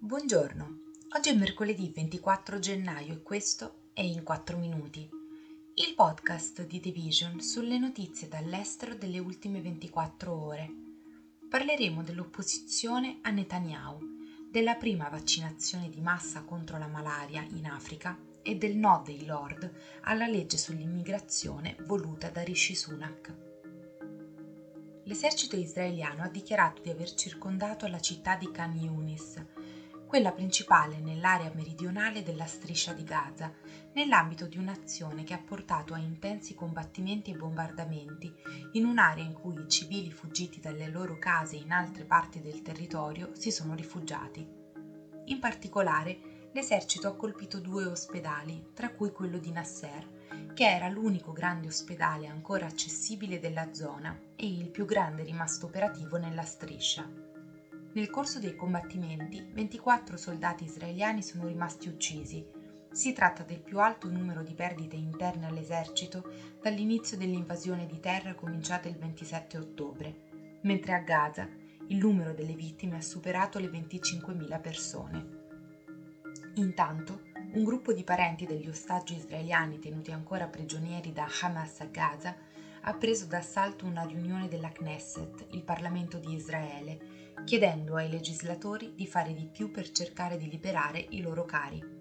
[0.00, 0.78] Buongiorno,
[1.16, 5.00] oggi è mercoledì 24 gennaio e questo è In 4 Minuti,
[5.74, 10.70] il podcast di Division sulle notizie dall'estero delle ultime 24 ore.
[11.50, 13.98] Parleremo dell'opposizione a Netanyahu,
[14.48, 19.68] della prima vaccinazione di massa contro la malaria in Africa e del no dei Lord
[20.02, 23.46] alla legge sull'immigrazione voluta da Rishi Sunak.
[25.08, 29.42] L'esercito israeliano ha dichiarato di aver circondato la città di Khan Yunis,
[30.08, 33.52] quella principale nell'area meridionale della striscia di Gaza,
[33.92, 38.32] nell'ambito di un'azione che ha portato a intensi combattimenti e bombardamenti
[38.72, 43.34] in un'area in cui i civili fuggiti dalle loro case in altre parti del territorio
[43.34, 44.48] si sono rifugiati.
[45.26, 50.16] In particolare, l'esercito ha colpito due ospedali, tra cui quello di Nasser,
[50.54, 56.16] che era l'unico grande ospedale ancora accessibile della zona e il più grande rimasto operativo
[56.16, 57.27] nella striscia.
[57.92, 62.46] Nel corso dei combattimenti 24 soldati israeliani sono rimasti uccisi.
[62.90, 66.30] Si tratta del più alto numero di perdite interne all'esercito
[66.60, 71.48] dall'inizio dell'invasione di terra cominciata il 27 ottobre, mentre a Gaza
[71.88, 75.26] il numero delle vittime ha superato le 25.000 persone.
[76.54, 82.36] Intanto, un gruppo di parenti degli ostaggi israeliani tenuti ancora prigionieri da Hamas a Gaza
[82.82, 89.06] ha preso d'assalto una riunione della Knesset, il Parlamento di Israele, chiedendo ai legislatori di
[89.06, 91.96] fare di più per cercare di liberare i loro cari.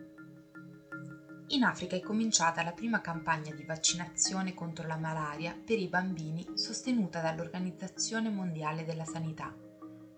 [1.52, 6.46] In Africa è cominciata la prima campagna di vaccinazione contro la malaria per i bambini
[6.56, 9.56] sostenuta dall'Organizzazione Mondiale della Sanità.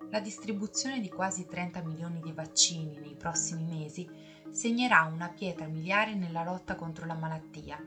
[0.09, 4.09] La distribuzione di quasi 30 milioni di vaccini nei prossimi mesi
[4.49, 7.79] segnerà una pietra miliare nella lotta contro la malattia.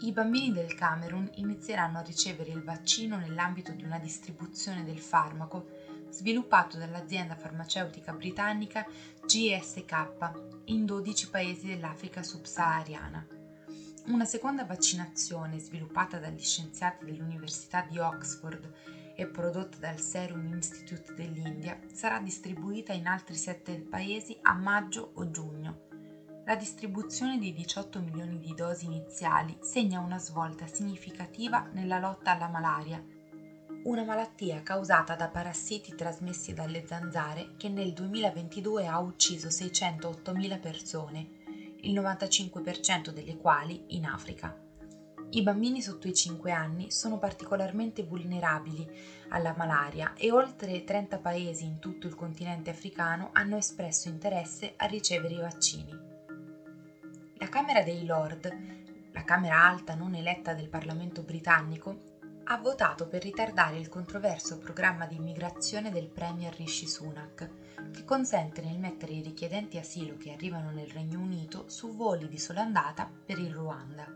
[0.00, 5.81] I bambini del Camerun inizieranno a ricevere il vaccino nell'ambito di una distribuzione del farmaco
[6.12, 8.86] sviluppato dall'azienda farmaceutica britannica
[9.24, 13.26] GSK in 12 paesi dell'Africa subsahariana.
[14.06, 18.72] Una seconda vaccinazione sviluppata dagli scienziati dell'Università di Oxford
[19.14, 25.30] e prodotta dal Serum Institute dell'India sarà distribuita in altri 7 paesi a maggio o
[25.30, 25.88] giugno.
[26.44, 32.48] La distribuzione di 18 milioni di dosi iniziali segna una svolta significativa nella lotta alla
[32.48, 33.02] malaria
[33.84, 41.28] una malattia causata da parassiti trasmessi dalle zanzare che nel 2022 ha ucciso 608.000 persone,
[41.80, 44.56] il 95% delle quali in Africa.
[45.30, 48.88] I bambini sotto i 5 anni sono particolarmente vulnerabili
[49.30, 54.86] alla malaria e oltre 30 paesi in tutto il continente africano hanno espresso interesse a
[54.86, 55.98] ricevere i vaccini.
[57.38, 58.56] La Camera dei Lord,
[59.10, 62.10] la Camera alta non eletta del Parlamento britannico,
[62.44, 67.48] ha votato per ritardare il controverso programma di immigrazione del Premier Rishi Sunak,
[67.92, 72.38] che consente nel mettere i richiedenti asilo che arrivano nel Regno Unito su voli di
[72.38, 74.06] sola andata per il Ruanda.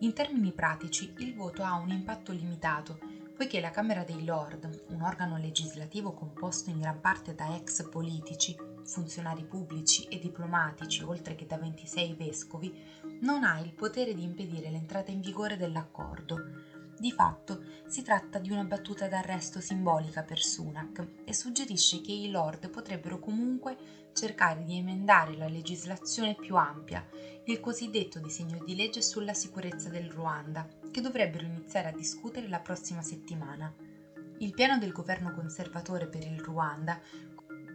[0.00, 2.98] In termini pratici, il voto ha un impatto limitato,
[3.34, 8.56] poiché la Camera dei Lord, un organo legislativo composto in gran parte da ex politici,
[8.84, 12.72] funzionari pubblici e diplomatici, oltre che da 26 vescovi,
[13.20, 18.50] non ha il potere di impedire l'entrata in vigore dell'accordo, di fatto si tratta di
[18.50, 23.76] una battuta d'arresto simbolica per Sunak e suggerisce che i Lord potrebbero comunque
[24.12, 27.06] cercare di emendare la legislazione più ampia,
[27.44, 32.60] il cosiddetto disegno di legge sulla sicurezza del Ruanda, che dovrebbero iniziare a discutere la
[32.60, 33.72] prossima settimana.
[34.38, 36.98] Il piano del governo conservatore per il Ruanda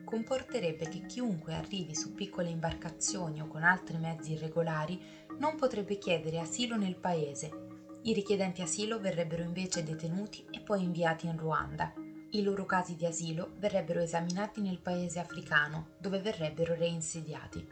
[0.03, 4.99] comporterebbe che chiunque arrivi su piccole imbarcazioni o con altri mezzi irregolari
[5.37, 7.70] non potrebbe chiedere asilo nel paese
[8.03, 11.93] i richiedenti asilo verrebbero invece detenuti e poi inviati in Ruanda.
[12.31, 17.67] I loro casi di asilo verrebbero esaminati nel paese africano, dove verrebbero reinsediati.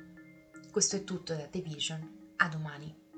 [0.72, 2.34] Questo è tutto da The Vision.
[2.38, 3.09] A domani.